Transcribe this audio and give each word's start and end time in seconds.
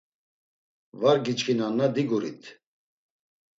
Var 0.99 1.17
giçkinanna 1.25 1.87
digurit. 1.95 2.43